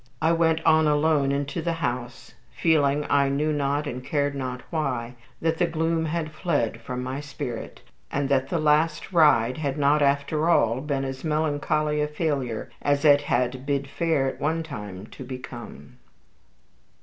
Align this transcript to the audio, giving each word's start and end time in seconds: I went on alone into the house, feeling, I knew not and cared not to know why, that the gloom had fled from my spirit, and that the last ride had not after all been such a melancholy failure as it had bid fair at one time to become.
I 0.19 0.31
went 0.31 0.65
on 0.65 0.87
alone 0.87 1.31
into 1.31 1.61
the 1.61 1.73
house, 1.73 2.33
feeling, 2.49 3.05
I 3.07 3.29
knew 3.29 3.53
not 3.53 3.85
and 3.85 4.03
cared 4.03 4.33
not 4.33 4.55
to 4.55 4.57
know 4.63 4.67
why, 4.71 5.15
that 5.39 5.59
the 5.59 5.67
gloom 5.67 6.05
had 6.05 6.31
fled 6.31 6.81
from 6.81 7.03
my 7.03 7.19
spirit, 7.19 7.81
and 8.11 8.27
that 8.27 8.49
the 8.49 8.57
last 8.57 9.11
ride 9.13 9.59
had 9.59 9.77
not 9.77 10.01
after 10.01 10.49
all 10.49 10.81
been 10.81 11.03
such 11.13 11.23
a 11.23 11.27
melancholy 11.27 12.03
failure 12.07 12.71
as 12.81 13.05
it 13.05 13.21
had 13.21 13.63
bid 13.67 13.87
fair 13.87 14.25
at 14.27 14.41
one 14.41 14.63
time 14.63 15.05
to 15.05 15.23
become. 15.23 15.97